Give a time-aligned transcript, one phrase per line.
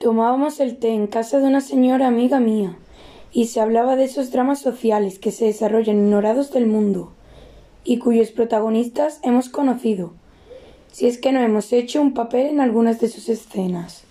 [0.00, 2.74] Tomábamos el té en casa de una señora amiga mía,
[3.32, 7.12] y se hablaba de esos dramas sociales que se desarrollan ignorados del mundo,
[7.84, 10.14] y cuyos protagonistas hemos conocido,
[10.90, 14.04] si es que no hemos hecho un papel en algunas de sus escenas.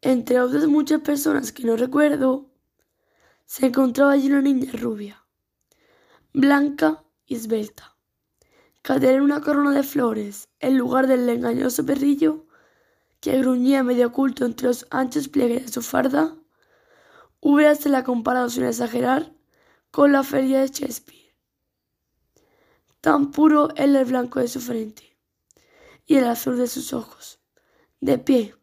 [0.00, 2.46] Entre otras muchas personas que no recuerdo,
[3.46, 5.24] se encontraba allí una niña rubia,
[6.32, 7.96] blanca y esbelta,
[8.82, 12.46] que tenía una corona de flores en lugar del engañoso perrillo
[13.20, 16.34] que gruñía medio oculto entre los anchos pliegues de su farda,
[17.42, 19.32] la comparado sin exagerar
[19.90, 21.34] con la feria de Shakespeare.
[23.00, 25.16] Tan puro era el blanco de su frente
[26.06, 27.40] y el azul de sus ojos,
[28.00, 28.54] de pie,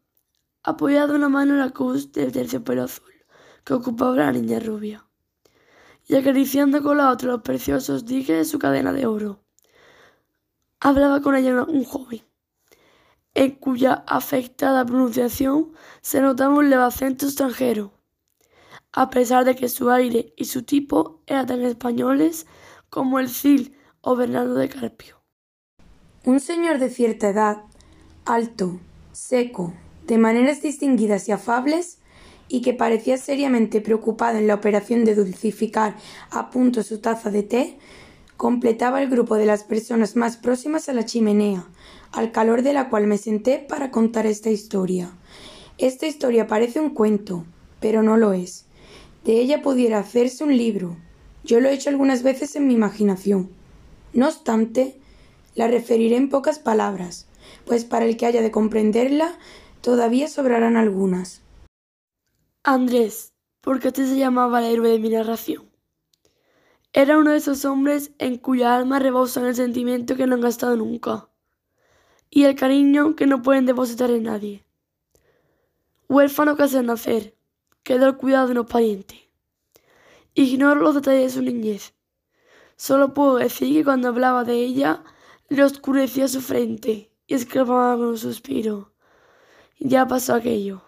[0.64, 3.14] apoyado una mano en la cruz del terciopelo azul
[3.64, 5.06] que ocupaba la niña rubia,
[6.06, 9.44] y acariciando con la otra los preciosos dijes de su cadena de oro.
[10.80, 12.24] Hablaba con ella un joven,
[13.38, 17.94] en cuya afectada pronunciación se notaba un leve acento extranjero,
[18.92, 22.48] a pesar de que su aire y su tipo eran tan españoles
[22.90, 25.22] como el Cid o Bernardo de Carpio.
[26.26, 27.58] Un señor de cierta edad,
[28.26, 28.80] alto,
[29.12, 29.72] seco,
[30.08, 32.00] de maneras distinguidas y afables,
[32.48, 35.96] y que parecía seriamente preocupado en la operación de dulcificar
[36.32, 37.78] a punto su taza de té,
[38.38, 41.68] completaba el grupo de las personas más próximas a la chimenea,
[42.12, 45.12] al calor de la cual me senté para contar esta historia.
[45.78, 47.46] Esta historia parece un cuento,
[47.80, 48.66] pero no lo es.
[49.26, 50.96] De ella pudiera hacerse un libro.
[51.44, 53.50] Yo lo he hecho algunas veces en mi imaginación.
[54.14, 54.96] No obstante,
[55.56, 57.28] la referiré en pocas palabras,
[57.66, 59.38] pues para el que haya de comprenderla
[59.82, 61.42] Todavía sobrarán algunas.
[62.64, 65.67] Andrés, ¿por qué te se llamaba el héroe de mi narración.
[66.98, 70.76] Era uno de esos hombres en cuya alma rebosan el sentimiento que no han gastado
[70.76, 71.30] nunca
[72.32, 74.66] y el cariño que no pueden depositar en nadie.
[76.10, 77.38] Huérfano que hace nacer,
[77.84, 79.20] quedó al cuidado de unos parientes.
[80.34, 81.94] Ignoro los detalles de su niñez.
[82.78, 85.04] Solo puedo decir que cuando hablaba de ella
[85.50, 88.92] le oscurecía su frente y exclamaba con un suspiro.
[89.78, 90.82] Ya pasó aquello.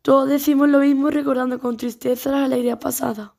[0.00, 3.34] Todos decimos lo mismo recordando con tristeza la alegría pasada.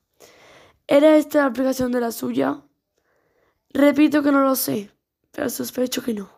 [0.91, 2.63] ¿Era esta la aplicación de la suya?
[3.69, 4.89] Repito que no lo sé,
[5.29, 6.31] pero sospecho que no.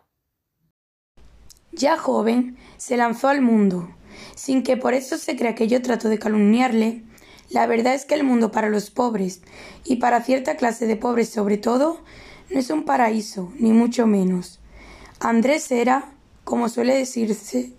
[1.72, 3.88] Ya joven, se lanzó al mundo.
[4.36, 7.02] Sin que por eso se crea que yo trato de calumniarle,
[7.48, 9.40] la verdad es que el mundo para los pobres,
[9.86, 12.02] y para cierta clase de pobres sobre todo,
[12.50, 14.60] no es un paraíso, ni mucho menos.
[15.18, 16.12] Andrés era,
[16.44, 17.72] como suele decirse,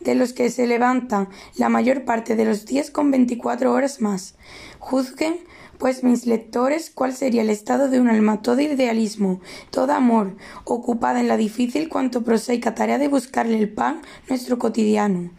[0.00, 4.34] de los que se levantan la mayor parte de los días con veinticuatro horas más.
[4.78, 5.38] Juzguen,
[5.78, 11.20] pues mis lectores, cuál sería el estado de un alma todo idealismo, todo amor, ocupada
[11.20, 15.30] en la difícil cuanto prosaica tarea de buscarle el pan nuestro cotidiano.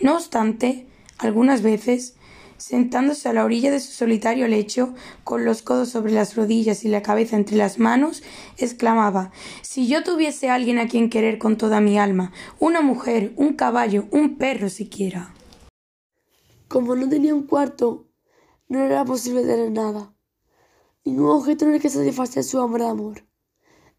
[0.00, 0.86] No obstante,
[1.18, 2.14] algunas veces
[2.62, 4.94] sentándose a la orilla de su solitario lecho,
[5.24, 8.22] con los codos sobre las rodillas y la cabeza entre las manos,
[8.56, 9.32] exclamaba
[9.62, 14.06] Si yo tuviese alguien a quien querer con toda mi alma, una mujer, un caballo,
[14.12, 15.34] un perro siquiera.
[16.68, 18.06] Como no tenía un cuarto,
[18.68, 20.14] no era posible tener nada.
[21.04, 23.26] Ningún objeto en el que satisfacer su amor de amor.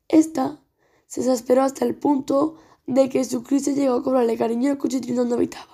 [0.08, 0.64] Esta
[1.08, 2.58] se exasperó hasta el punto
[2.88, 5.74] de que su crisis llegó a cobrarle cariño al cuchitril donde habitaba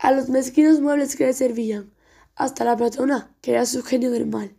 [0.00, 1.92] a los mezquinos muebles que le servían,
[2.34, 4.56] hasta la platona, que era su genio del mal.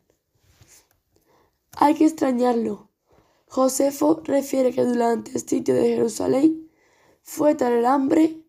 [1.78, 2.90] Hay que extrañarlo.
[3.48, 6.70] Josefo refiere que durante el sitio de Jerusalén
[7.24, 8.46] fue tal el hambre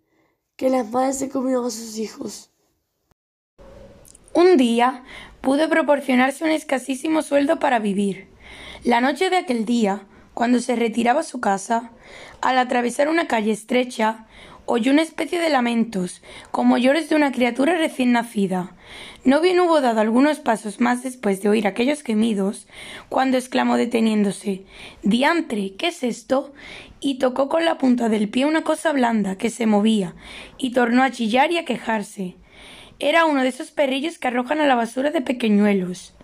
[0.57, 2.52] que las madres se comieron a sus hijos.
[4.35, 5.03] Un día
[5.43, 8.29] pudo proporcionarse un escasísimo sueldo para vivir.
[8.83, 11.91] La noche de aquel día, cuando se retiraba a su casa,
[12.41, 14.27] al atravesar una calle estrecha,
[14.65, 18.75] oyó una especie de lamentos, como llores de una criatura recién nacida.
[19.23, 22.67] No bien hubo dado algunos pasos más después de oír aquellos gemidos,
[23.11, 24.65] cuando exclamó deteniéndose
[25.03, 26.55] Diantre, ¿qué es esto?
[27.01, 30.15] y tocó con la punta del pie una cosa blanda que se movía,
[30.57, 32.37] y tornó a chillar y a quejarse.
[33.03, 36.15] Era uno de esos perrillos que arrojan a la basura de pequeñuelos.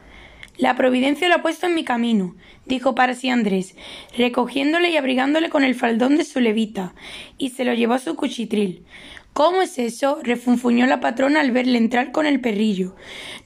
[0.59, 2.37] La providencia lo ha puesto en mi camino,
[2.67, 3.75] dijo para sí Andrés,
[4.17, 6.95] recogiéndole y abrigándole con el faldón de su levita,
[7.37, 8.85] y se lo llevó a su cuchitril.
[9.33, 10.21] ¿Cómo es eso?
[10.23, 12.95] refunfuñó la patrona al verle entrar con el perrillo.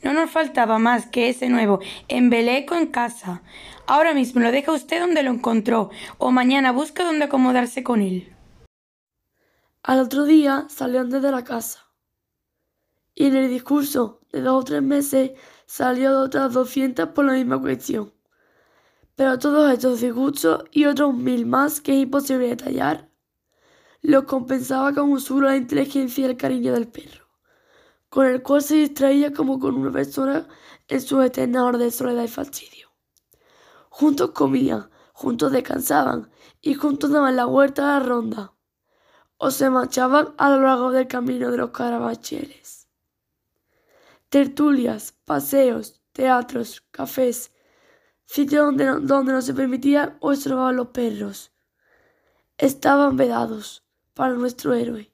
[0.03, 3.41] No nos faltaba más que ese nuevo embeleco en casa.
[3.87, 5.89] Ahora mismo lo deja usted donde lo encontró,
[6.19, 8.35] o mañana busca dónde acomodarse con él.
[9.83, 11.92] Al otro día salió Andrés de la casa.
[13.15, 15.33] Y en el discurso de dos o tres meses
[15.67, 18.13] salió de otras doscientas por la misma cuestión.
[19.15, 23.11] Pero todos estos disgustos y otros mil más que es imposible detallar,
[24.01, 27.27] lo compensaba con usura la inteligencia y el cariño del perro,
[28.09, 30.49] con el cual se distraía como con una persona
[30.89, 32.89] en su eterna hora de soledad y fastidio.
[33.91, 36.31] Juntos comían, juntos descansaban
[36.61, 38.53] y juntos daban la vuelta a la ronda
[39.45, 42.62] o se marchaban a lo largo del camino de los carabacheles.
[44.33, 47.53] Tertulias, paseos, teatros, cafés,
[48.25, 51.53] sitios donde no, donde no se permitía observar los perros,
[52.57, 53.85] estaban vedados
[54.15, 55.13] para nuestro héroe,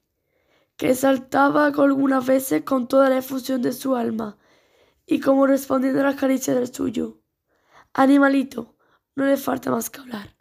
[0.77, 4.37] que saltaba algunas veces con toda la efusión de su alma
[5.05, 7.19] y como respondiendo a las caricias del suyo.
[7.91, 8.77] Animalito,
[9.15, 10.37] no le falta más que hablar.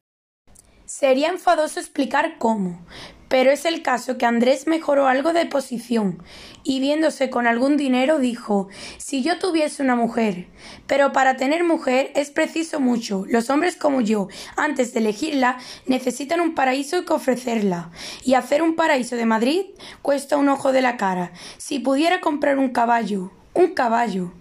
[0.84, 2.86] Sería enfadoso explicar cómo,
[3.28, 6.22] pero es el caso que Andrés mejoró algo de posición
[6.64, 10.46] y viéndose con algún dinero dijo si yo tuviese una mujer.
[10.86, 13.24] Pero para tener mujer es preciso mucho.
[13.28, 17.90] Los hombres como yo, antes de elegirla, necesitan un paraíso que ofrecerla.
[18.24, 19.62] Y hacer un paraíso de Madrid
[20.02, 21.32] cuesta un ojo de la cara.
[21.58, 24.32] Si pudiera comprar un caballo, un caballo.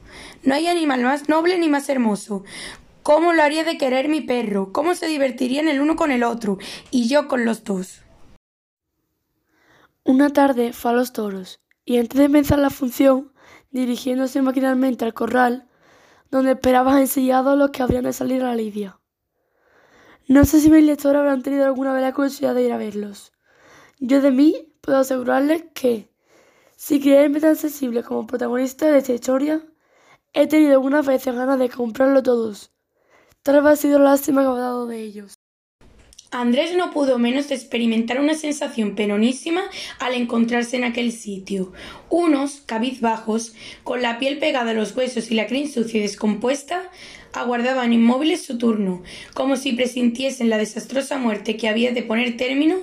[0.43, 2.43] No hay animal más noble ni más hermoso.
[3.03, 4.73] ¿Cómo lo haría de querer mi perro?
[4.73, 6.57] ¿Cómo se divertirían el uno con el otro?
[6.91, 8.01] Y yo con los dos.
[10.07, 13.33] Una tarde fue a los toros y antes de empezar la función,
[13.71, 15.67] dirigiéndose maquinalmente al corral,
[16.31, 19.01] donde esperaban ensillados los que habrían de salir a la lidia.
[20.29, 23.33] No sé si mis lectores habrán tenido alguna vez la curiosidad de ir a verlos.
[23.99, 26.09] Yo de mí puedo asegurarles que,
[26.77, 29.61] si creerme tan sensible como protagonista de esta historia,
[30.31, 32.71] he tenido algunas veces ganas de comprarlo todos.
[33.43, 35.37] Tal vez ha sido lástima que he dado de ellos.
[36.31, 39.63] Andrés no pudo menos de experimentar una sensación penonísima
[39.99, 41.71] al encontrarse en aquel sitio.
[42.09, 43.53] Unos, cabizbajos,
[43.83, 46.91] con la piel pegada a los huesos y la crin sucia y descompuesta,
[47.31, 49.03] aguardaban inmóviles su turno,
[49.33, 52.77] como si presintiesen la desastrosa muerte que había de poner término,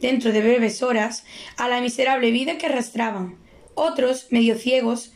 [0.00, 1.24] dentro de breves horas,
[1.58, 3.36] a la miserable vida que arrastraban.
[3.74, 5.12] Otros, medio ciegos,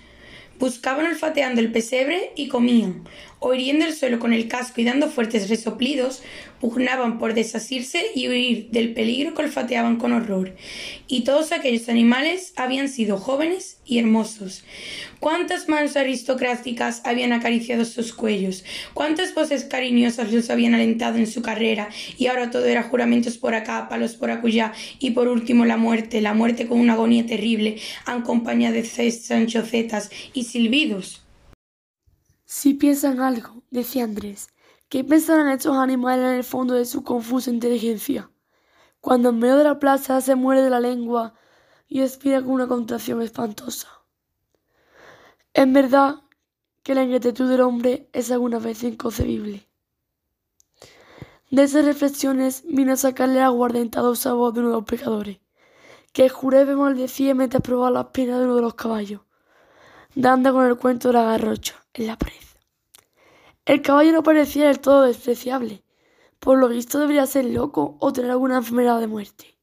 [0.58, 3.04] buscaban olfateando el pesebre y comían,
[3.40, 6.22] o hiriendo el suelo con el casco y dando fuertes resoplidos,
[6.60, 10.54] pugnaban por desasirse y huir del peligro que olfateaban con horror.
[11.08, 14.62] Y todos aquellos animales habían sido jóvenes y hermosos.
[15.20, 21.40] Cuántas manos aristocráticas habían acariciado sus cuellos, cuántas voces cariñosas los habían alentado en su
[21.40, 21.88] carrera,
[22.18, 26.20] y ahora todo era juramentos por acá, palos por acullá, y por último la muerte,
[26.20, 31.22] la muerte con una agonía terrible, acompañada de sanchocetas y silbidos.
[32.52, 34.48] Si piensan algo, decía Andrés,
[34.88, 38.28] ¿qué pensarán estos animales en el fondo de su confusa inteligencia?
[39.00, 41.34] Cuando en medio de la plaza se muere de la lengua
[41.86, 43.86] y expira con una contracción espantosa.
[45.54, 46.24] En verdad
[46.82, 49.68] que la ingratitud del hombre es alguna vez inconcebible.
[51.52, 55.38] De esas reflexiones vino a sacarle la aguardentado sabor de uno de los pecadores,
[56.12, 59.20] que juré me maldecía mientras probaba las penas de uno de los caballos,
[60.14, 62.34] dando con el cuento de la garrocha en la pared.
[63.64, 65.82] El caballo no parecía del todo despreciable.
[66.38, 69.58] Por lo visto debería ser loco o tener alguna enfermedad de muerte.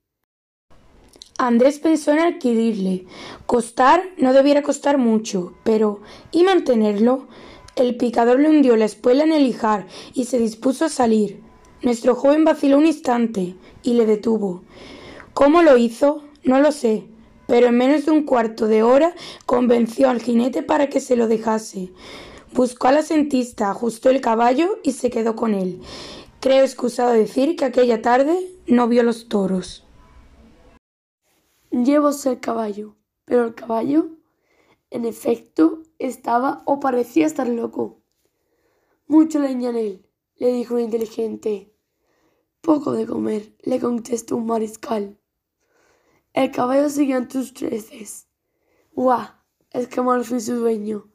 [1.40, 3.06] Andrés pensó en adquirirle.
[3.46, 6.02] Costar no debiera costar mucho, pero
[6.32, 7.28] ¿y mantenerlo?
[7.76, 11.44] El picador le hundió la espuela en el hijar y se dispuso a salir.
[11.84, 14.64] Nuestro joven vaciló un instante y le detuvo.
[15.34, 16.24] ¿Cómo lo hizo?
[16.44, 17.08] No lo sé,
[17.48, 21.28] pero en menos de un cuarto de hora convenció al jinete para que se lo
[21.28, 21.92] dejase.
[22.54, 25.82] Buscó al asentista, ajustó el caballo y se quedó con él.
[26.40, 29.86] Creo excusado decir que aquella tarde no vio los toros.
[31.72, 34.10] Llevóse el caballo, pero el caballo,
[34.90, 38.00] en efecto, estaba o parecía estar loco.
[39.08, 40.06] Mucho leña en él,
[40.38, 41.74] le dijo un inteligente.
[42.62, 45.18] Poco de comer, le contestó un mariscal.
[46.38, 48.28] El caballo siguió en tus treces.
[48.94, 49.26] ¡Guau!
[49.72, 51.10] exclamó al fin su dueño.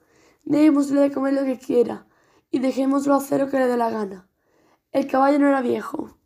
[0.44, 2.08] Démosle de comer lo que quiera
[2.50, 4.28] y dejémoslo hacer lo que le dé la gana.
[4.90, 6.18] El caballo no era viejo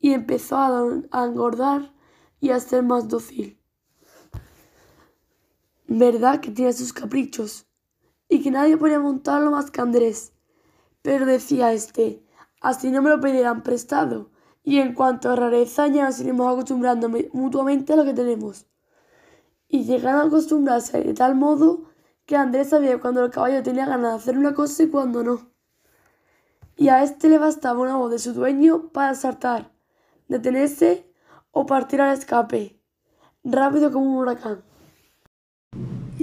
[0.00, 0.68] y empezó a,
[1.12, 1.94] a engordar
[2.40, 3.60] y a ser más dócil.
[5.86, 7.68] Verdad que tiene sus caprichos
[8.28, 10.32] y que nadie podía montarlo más que Andrés.
[11.00, 12.26] Pero decía este,
[12.60, 14.31] así no me lo pedirán prestado
[14.64, 18.66] y en cuanto a rareza ya nos iremos acostumbrando mutuamente a lo que tenemos.
[19.68, 21.90] Y llegaron a acostumbrarse de tal modo
[22.26, 25.50] que Andrés sabía cuando el caballo tenía ganas de hacer una cosa y cuando no.
[26.76, 29.72] Y a este le bastaba una voz de su dueño para saltar,
[30.28, 31.12] detenerse
[31.50, 32.80] o partir al escape,
[33.44, 34.64] rápido como un huracán.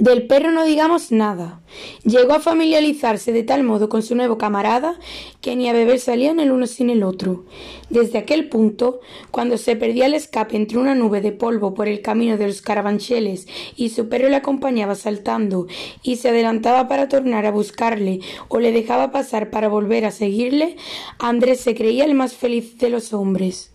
[0.00, 1.60] Del perro no digamos nada.
[2.04, 4.98] Llegó a familiarizarse de tal modo con su nuevo camarada
[5.42, 7.44] que ni a beber salían el uno sin el otro.
[7.90, 12.00] Desde aquel punto, cuando se perdía el escape entre una nube de polvo por el
[12.00, 15.66] camino de los carabancheles y su perro le acompañaba saltando
[16.02, 20.76] y se adelantaba para tornar a buscarle o le dejaba pasar para volver a seguirle,
[21.18, 23.70] Andrés se creía el más feliz de los hombres.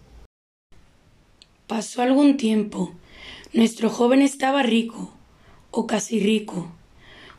[1.68, 2.94] Pasó algún tiempo.
[3.54, 5.15] Nuestro joven estaba rico
[5.76, 6.72] o casi rico.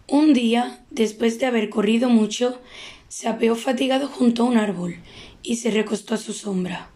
[0.07, 2.61] Un día, después de haber corrido mucho,
[3.09, 4.97] se apeó fatigado junto a un árbol
[5.43, 6.91] y se recostó a su sombra.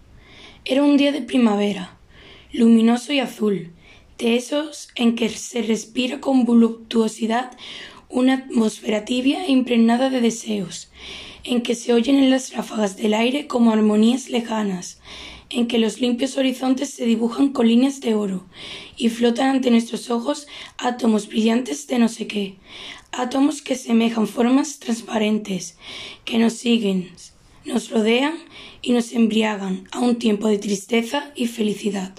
[0.66, 1.96] Era un día de primavera,
[2.52, 3.72] luminoso y azul,
[4.18, 7.52] de esos en que se respira con voluptuosidad
[8.10, 10.90] una atmósfera tibia e impregnada de deseos,
[11.42, 15.00] en que se oyen en las ráfagas del aire como armonías lejanas,
[15.50, 18.46] en que los limpios horizontes se dibujan con líneas de oro
[18.96, 20.46] y flotan ante nuestros ojos
[20.78, 22.56] átomos brillantes de no sé qué,
[23.12, 25.76] átomos que semejan formas transparentes,
[26.24, 27.10] que nos siguen,
[27.64, 28.34] nos rodean
[28.80, 32.14] y nos embriagan a un tiempo de tristeza y felicidad.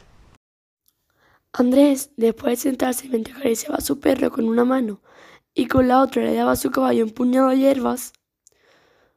[1.53, 5.01] Andrés, después de sentarse mientras acariciaba a su perro con una mano
[5.53, 8.13] y con la otra le daba a su caballo un puñado de hierbas,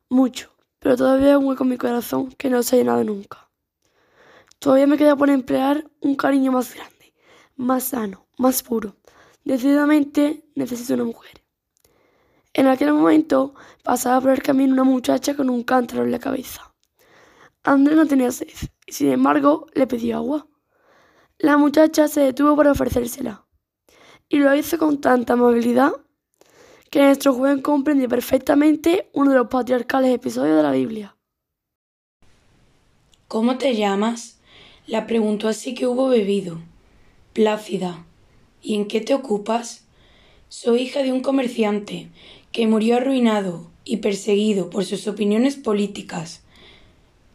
[0.09, 3.44] mucho, pero todavía hueco en mi corazón que no se ha llenado nunca.
[4.65, 7.13] Todavía me queda por emplear un cariño más grande,
[7.55, 8.97] más sano, más puro.
[9.45, 11.45] Decididamente necesito una mujer.
[12.55, 16.75] En aquel momento pasaba por el camino una muchacha con un cántaro en la cabeza.
[17.63, 18.49] Andrés no tenía sed
[18.87, 20.47] y sin embargo le pidió agua.
[21.37, 23.45] La muchacha se detuvo para ofrecérsela
[24.31, 25.93] y lo hizo con tanta amabilidad
[26.91, 31.15] que nuestro joven comprendió perfectamente uno de los patriarcales episodios de la Biblia.
[33.29, 34.34] ¿Cómo te llamas?
[34.87, 36.61] La preguntó así que hubo bebido.
[37.33, 38.05] Plácida.
[38.63, 39.85] ¿Y en qué te ocupas?
[40.49, 42.09] Soy hija de un comerciante
[42.53, 46.43] que murió arruinado y perseguido por sus opiniones políticas.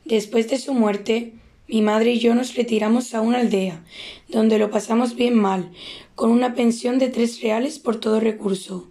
[0.06, 1.34] Después de su muerte,
[1.68, 3.84] mi madre y yo nos retiramos a una aldea,
[4.27, 5.72] donde lo pasamos bien mal,
[6.13, 8.88] con una pensión de tres reales por todo recurso.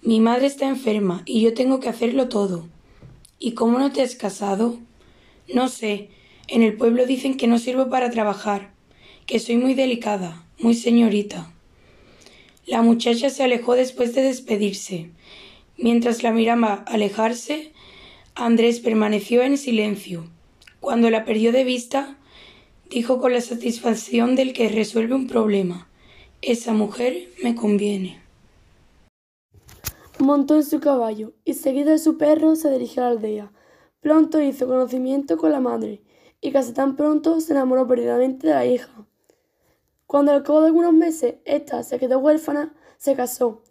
[0.00, 2.68] Mi madre está enferma y yo tengo que hacerlo todo.
[3.38, 4.78] ¿Y cómo no te has casado?
[5.54, 6.10] No sé,
[6.48, 8.70] en el pueblo dicen que no sirvo para trabajar,
[9.26, 11.52] que soy muy delicada, muy señorita.
[12.66, 15.10] La muchacha se alejó después de despedirse.
[15.76, 17.72] Mientras la miraba alejarse,
[18.34, 20.28] Andrés permaneció en silencio.
[20.80, 22.16] Cuando la perdió de vista,
[22.90, 25.88] dijo con la satisfacción del que resuelve un problema.
[26.42, 28.20] Esa mujer me conviene.
[30.18, 33.52] Montó en su caballo y seguido de su perro se dirigió a la aldea.
[34.00, 36.02] Pronto hizo conocimiento con la madre
[36.40, 39.06] y casi tan pronto se enamoró perdidamente de la hija.
[40.06, 43.62] Cuando al cabo de algunos meses ésta se quedó huérfana, se casó,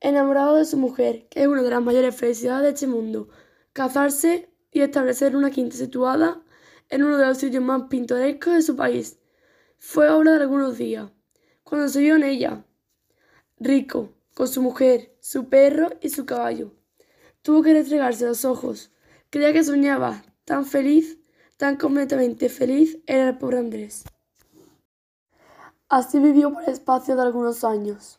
[0.00, 3.28] enamorado de su mujer, que es una de las mayores felicidades de este mundo,
[3.72, 6.42] casarse y establecer una quinta situada
[6.90, 9.18] en uno de los sitios más pintorescos de su país.
[9.78, 11.10] Fue obra de algunos días,
[11.62, 12.64] cuando se vio en ella,
[13.58, 16.72] rico, con su mujer, su perro y su caballo.
[17.42, 18.90] Tuvo que restregarse los ojos.
[19.30, 21.18] Creía que soñaba, tan feliz,
[21.56, 24.04] Tan completamente feliz era el pobre Andrés.
[25.88, 28.18] Así vivió por el espacio de algunos años.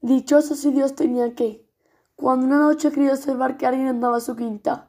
[0.00, 1.66] Dichoso si Dios tenía que,
[2.14, 4.88] cuando una noche creyó observar que alguien andaba a su quinta,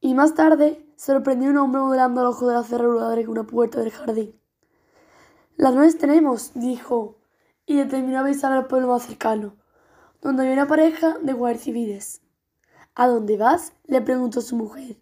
[0.00, 3.80] y más tarde sorprendió un hombre modelando al ojo de la cerradura de una puerta
[3.80, 4.40] del jardín.
[5.56, 7.18] Ladrones tenemos, dijo,
[7.66, 9.54] y determinó avisar al pueblo más cercano,
[10.22, 12.22] donde había una pareja de guardias civiles.
[12.94, 13.74] ¿A dónde vas?
[13.84, 14.96] le preguntó su mujer.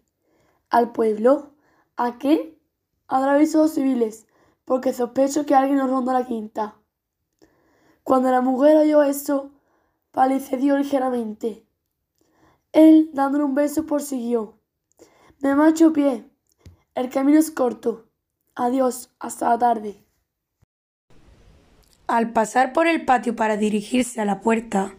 [0.69, 1.54] Al pueblo,
[1.97, 2.59] ¿A qué?
[3.07, 4.27] A avisos civiles,
[4.65, 6.75] porque sospecho que alguien nos ronda la quinta.
[8.03, 9.51] Cuando la mujer oyó eso,
[10.11, 11.65] palicedió ligeramente.
[12.73, 14.59] Él, dándole un beso, prosiguió.
[15.39, 16.29] Me marcho pie.
[16.95, 18.09] El camino es corto.
[18.55, 20.03] Adiós, hasta la tarde.
[22.07, 24.93] Al pasar por el patio para dirigirse a la puerta,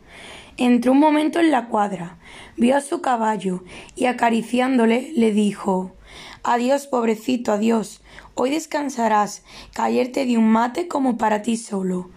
[0.56, 2.18] entró un momento en la cuadra,
[2.56, 3.62] vio a su caballo
[3.94, 5.95] y acariciándole le dijo
[6.42, 8.00] Adiós, pobrecito, adiós.
[8.34, 9.42] Hoy descansarás,
[9.74, 12.10] que ayer te di un mate como para ti solo.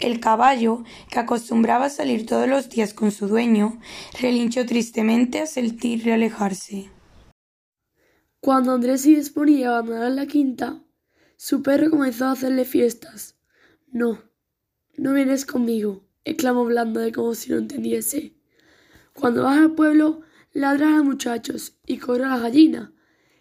[0.00, 3.78] El caballo, que acostumbraba a salir todos los días con su dueño,
[4.20, 6.90] relinchó tristemente a sentirle alejarse.
[8.40, 10.82] Cuando Andrés se disponía a abandonar la quinta,
[11.36, 13.36] su perro comenzó a hacerle fiestas.
[13.92, 14.18] No,
[14.96, 18.34] no vienes conmigo, exclamó de como si no entendiese.
[19.12, 22.93] Cuando vas al pueblo, ladras a muchachos y corre a la gallina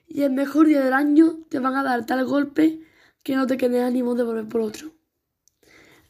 [0.07, 2.81] y el mejor día del año te van a dar tal golpe
[3.23, 4.91] que no te quede ánimo de volver por otro.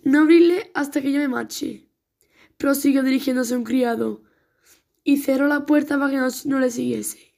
[0.04, 1.90] No abrirle hasta que yo me marche.
[2.58, 4.24] prosiguió dirigiéndose a un criado,
[5.04, 7.34] y cerró la puerta para que no, no le siguiese.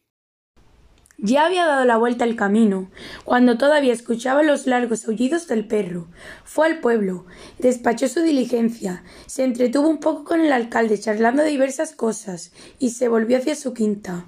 [1.18, 2.92] Ya había dado la vuelta al camino,
[3.24, 6.10] cuando todavía escuchaba los largos aullidos del perro.
[6.44, 7.26] Fue al pueblo,
[7.58, 12.90] despachó su diligencia, se entretuvo un poco con el alcalde charlando de diversas cosas, y
[12.90, 14.26] se volvió hacia su quinta.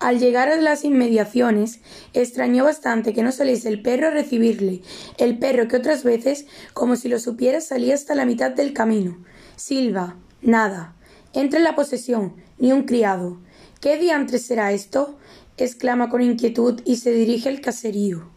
[0.00, 1.80] Al llegar a las inmediaciones,
[2.12, 4.82] extrañó bastante que no saliese el perro a recibirle,
[5.18, 9.18] el perro que otras veces, como si lo supiera, salía hasta la mitad del camino.
[9.56, 10.94] Silva, nada.
[11.32, 13.40] Entra en la posesión, ni un criado.
[13.80, 15.18] ¿Qué diantres será esto?
[15.56, 18.30] exclama con inquietud y se dirige al caserío.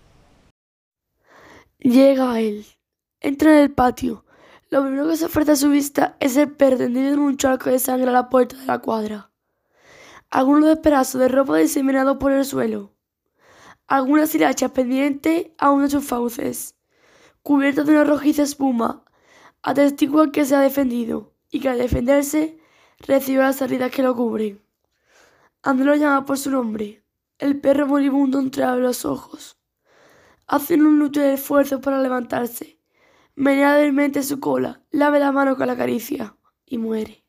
[1.77, 2.65] Llega él.
[3.19, 4.25] Entra en el patio.
[4.71, 7.69] Lo primero que se ofrece a su vista es el perro tendido en un charco
[7.69, 9.30] de sangre a la puerta de la cuadra
[10.31, 12.93] algunos despedazos de ropa diseminados por el suelo,
[13.87, 16.75] algunas hilachas pendientes a uno de sus fauces,
[17.43, 19.03] cubiertos de una rojiza espuma,
[19.61, 22.57] atestiguan que se ha defendido y que al defenderse
[22.99, 24.61] recibe las heridas que lo cubren.
[25.63, 27.03] Andrés lo llama por su nombre.
[27.37, 29.59] El perro moribundo entreabre los ojos.
[30.47, 32.79] Hace un inútil esfuerzo para levantarse.
[33.35, 37.20] Menea débilmente su cola, lave la mano con la caricia y muere.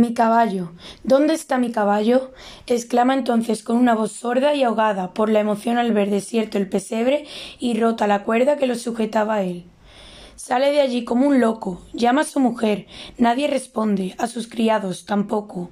[0.00, 0.72] Mi caballo.
[1.04, 2.32] ¿Dónde está mi caballo?
[2.66, 6.70] exclama entonces con una voz sorda y ahogada por la emoción al ver desierto el
[6.70, 7.26] pesebre
[7.58, 9.66] y rota la cuerda que lo sujetaba a él.
[10.36, 12.86] Sale de allí como un loco, llama a su mujer,
[13.18, 15.68] nadie responde, a sus criados tampoco.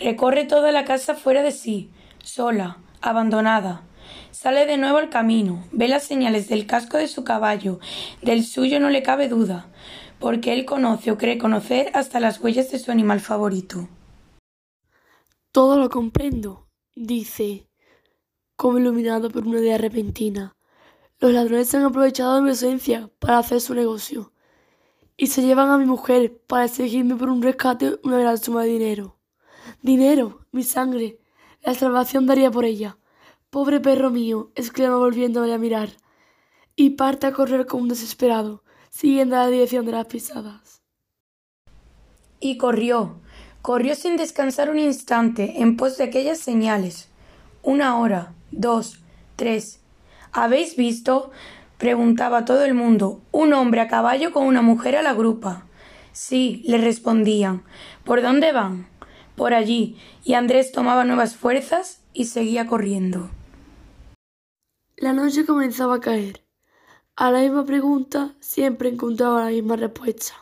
[0.00, 1.90] Recorre toda la casa fuera de sí,
[2.24, 3.82] sola, abandonada.
[4.30, 7.78] Sale de nuevo al camino, ve las señales del casco de su caballo,
[8.22, 9.66] del suyo no le cabe duda
[10.18, 13.88] porque él conoce o cree conocer hasta las huellas de su animal favorito.
[15.52, 17.68] Todo lo comprendo, dice,
[18.56, 20.56] como iluminado por una idea repentina.
[21.18, 24.32] Los ladrones han aprovechado de mi ausencia para hacer su negocio
[25.16, 28.68] y se llevan a mi mujer para exigirme por un rescate una gran suma de
[28.68, 29.16] dinero.
[29.80, 31.18] Dinero, mi sangre,
[31.62, 32.98] la salvación daría por ella.
[33.48, 35.90] Pobre perro mío, exclama volviéndome a mirar,
[36.74, 40.82] y parte a correr como un desesperado siguiendo la dirección de las pisadas.
[42.40, 43.20] Y corrió,
[43.62, 47.08] corrió sin descansar un instante en pos de aquellas señales.
[47.62, 49.00] Una hora, dos,
[49.36, 49.80] tres.
[50.32, 51.30] ¿Habéis visto?
[51.78, 55.66] preguntaba todo el mundo, un hombre a caballo con una mujer a la grupa.
[56.12, 57.62] Sí, le respondían.
[58.04, 58.88] ¿Por dónde van?
[59.36, 63.28] Por allí, y Andrés tomaba nuevas fuerzas y seguía corriendo.
[64.96, 66.45] La noche comenzaba a caer.
[67.18, 70.34] A la misma pregunta siempre encontraba la misma respuesta.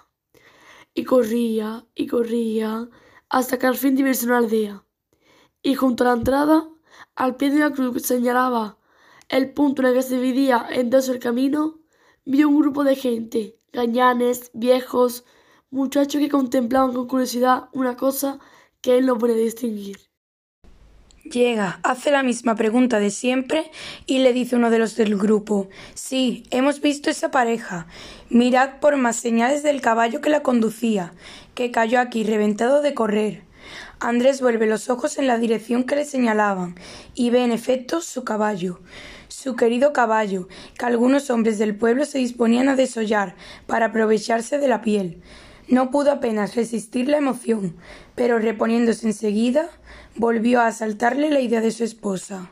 [0.92, 2.88] Y corría y corría
[3.28, 4.84] hasta que al fin divirsó una aldea.
[5.62, 6.68] Y junto a la entrada,
[7.14, 8.76] al pie de una cruz que señalaba
[9.28, 11.78] el punto en el que se dividía en dos el camino,
[12.24, 15.24] vio un grupo de gente, gañanes, viejos,
[15.70, 18.40] muchachos que contemplaban con curiosidad una cosa
[18.80, 20.13] que él no podía distinguir.
[21.24, 23.70] Llega, hace la misma pregunta de siempre
[24.04, 27.86] y le dice uno de los del grupo Sí, hemos visto esa pareja.
[28.28, 31.14] Mirad por más señales del caballo que la conducía,
[31.54, 33.42] que cayó aquí reventado de correr.
[34.00, 36.74] Andrés vuelve los ojos en la dirección que le señalaban
[37.14, 38.80] y ve en efecto su caballo,
[39.28, 43.34] su querido caballo, que algunos hombres del pueblo se disponían a desollar
[43.66, 45.22] para aprovecharse de la piel.
[45.68, 47.76] No pudo apenas resistir la emoción,
[48.14, 49.70] pero reponiéndose enseguida,
[50.14, 52.50] volvió a asaltarle la idea de su esposa.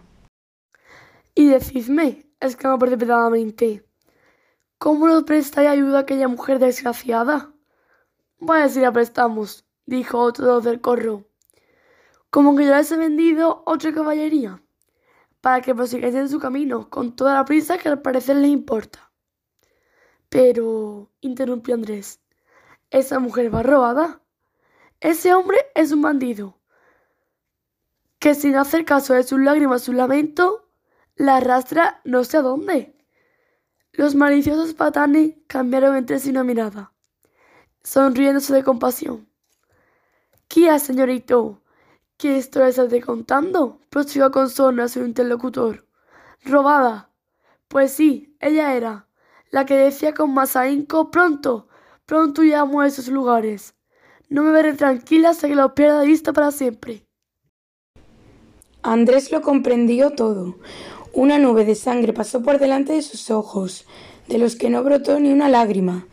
[1.35, 3.87] Y decidme, exclamó precipitadamente,
[4.79, 7.53] ¿cómo nos prestáis ayuda a aquella mujer desgraciada?
[8.39, 11.27] Vaya si la prestamos, dijo otro del corro.
[12.31, 14.63] Como que yo les he vendido otra caballería,
[15.43, 19.13] para que prosigáis en su camino, con toda la prisa que al parecer les importa.
[20.31, 22.22] Pero, interrumpió Andrés,
[22.93, 24.21] esa mujer va robada.
[25.01, 26.63] Ese hombre es un bandido
[28.21, 30.71] que sin hacer caso de sus lágrimas, su lamento,
[31.17, 32.97] la arrastra no sé a dónde.
[33.91, 36.93] Los maliciosos patanes cambiaron entre sí una mirada,
[37.83, 39.29] sonriéndose de compasión.
[40.47, 41.63] ¿Qué señorito?
[42.17, 43.81] ¿Qué historia estás contando?
[43.91, 45.85] prosiguió con sorna su interlocutor.
[46.45, 47.11] ¿Robada?
[47.67, 49.09] Pues sí, ella era,
[49.51, 51.67] la que decía con más ahínco, pronto,
[52.07, 53.75] pronto llamo a esos lugares.
[54.29, 57.05] No me veré tranquila hasta que lo pierda de vista para siempre.
[58.83, 60.57] Andrés lo comprendió todo.
[61.13, 63.87] Una nube de sangre pasó por delante de sus ojos,
[64.29, 66.07] de los que no brotó ni una lágrima,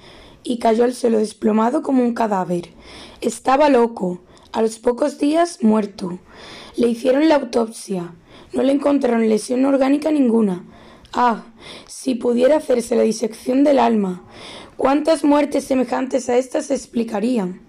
[0.43, 2.69] y cayó al suelo desplomado como un cadáver.
[3.21, 4.21] Estaba loco.
[4.51, 6.19] A los pocos días muerto.
[6.75, 8.13] Le hicieron la autopsia.
[8.51, 10.65] No le encontraron lesión orgánica ninguna.
[11.13, 11.43] Ah,
[11.87, 14.23] si pudiera hacerse la disección del alma,
[14.79, 17.59] ¿cuántas muertes semejantes a estas se explicarían?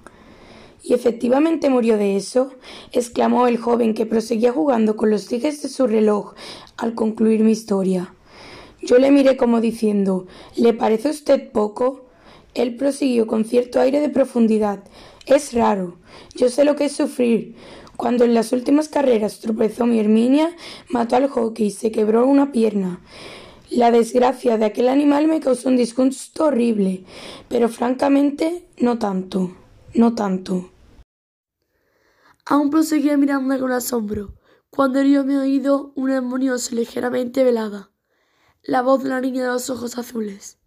[0.85, 2.53] ¿Y efectivamente murió de eso?
[2.93, 6.35] exclamó el joven que proseguía jugando con los dijes de su reloj
[6.77, 8.15] al concluir mi historia.
[8.81, 12.07] Yo le miré como diciendo ¿Le parece a usted poco?
[12.55, 14.85] Él prosiguió con cierto aire de profundidad.
[15.27, 15.97] Es raro.
[16.37, 17.57] Yo sé lo que es sufrir.
[17.97, 20.57] Cuando en las últimas carreras tropezó mi Herminia,
[20.89, 23.01] mató al jockey y se quebró una pierna.
[23.71, 27.05] La desgracia de aquel animal me causó un disgusto horrible,
[27.49, 29.57] pero francamente no tanto,
[29.95, 30.73] no tanto.
[32.45, 34.35] Aún proseguía mirando con asombro,
[34.71, 37.93] cuando herió mi oído una armoniosa y ligeramente velada,
[38.65, 40.59] la voz de la niña de los ojos azules.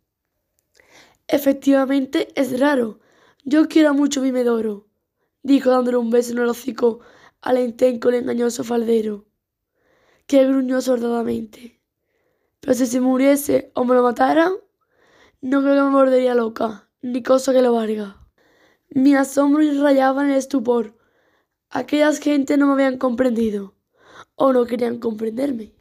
[1.27, 3.01] Efectivamente es raro.
[3.43, 4.87] Yo quiero mucho mi medoro,
[5.41, 7.01] dijo dándole un beso en el hocico
[7.41, 9.25] al entenco el engañoso faldero,
[10.25, 11.82] que gruñó sordadamente.
[12.63, 14.53] Pero si se muriese o me lo mataran,
[15.41, 18.15] no creo que me mordería loca, ni cosa que lo valga.
[18.89, 20.97] Mi asombro rayaba en el estupor.
[21.69, 23.75] Aquellas gentes no me habían comprendido,
[24.35, 25.73] o no querían comprenderme.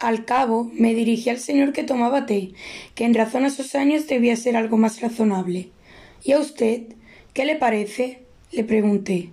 [0.00, 2.52] Al cabo, me dirigí al señor que tomaba té,
[2.94, 5.70] que en razón a sus años debía ser algo más razonable.
[6.22, 6.94] ¿Y a usted?
[7.32, 8.26] ¿Qué le parece?
[8.52, 9.30] le pregunté.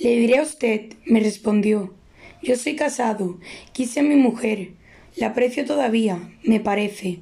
[0.00, 1.94] Le diré a usted, me respondió.
[2.42, 3.38] Yo soy casado,
[3.72, 4.72] quise a mi mujer,
[5.16, 7.20] la aprecio todavía, me parece.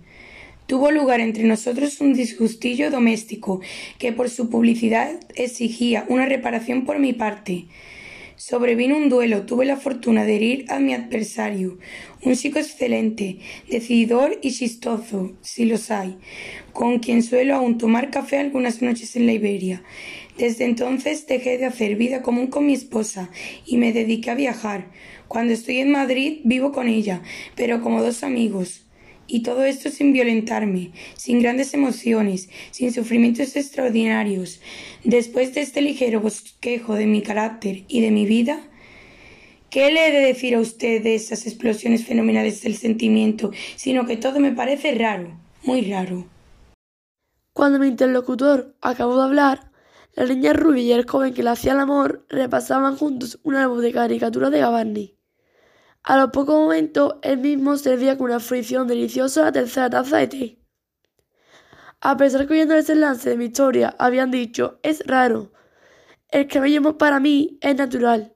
[0.67, 3.61] Tuvo lugar entre nosotros un disgustillo doméstico
[3.99, 7.67] que por su publicidad exigía una reparación por mi parte.
[8.37, 11.79] Sobrevino un duelo, tuve la fortuna de herir a mi adversario,
[12.23, 13.39] un chico excelente,
[13.71, 16.19] decididor y chistoso, si los hay,
[16.73, 19.85] con quien suelo aún tomar café algunas noches en la Iberia.
[20.37, 23.31] Desde entonces dejé de hacer vida común con mi esposa
[23.67, 24.91] y me dediqué a viajar.
[25.35, 27.21] Cuando estoy en Madrid vivo con ella,
[27.57, 28.85] pero como dos amigos.
[29.27, 34.61] Y todo esto sin violentarme, sin grandes emociones, sin sufrimientos extraordinarios.
[35.03, 38.61] Después de este ligero bosquejo de mi carácter y de mi vida,
[39.71, 44.17] ¿qué le he de decir a usted de esas explosiones fenomenales del sentimiento, sino que
[44.17, 46.29] todo me parece raro, muy raro?
[47.53, 49.73] Cuando mi interlocutor acabó de hablar,
[50.13, 53.81] la niña rubia y el joven que le hacía el amor repasaban juntos un álbum
[53.81, 55.14] de caricaturas de Gavarni.
[56.05, 60.29] A los pocos momentos, él mismo servía con una fricción deliciosa la tercera taza de
[60.29, 60.59] té.
[62.03, 65.53] A pesar que oyendo el desenlace de mi historia habían dicho, es raro.
[66.29, 68.34] El cabello para mí es natural.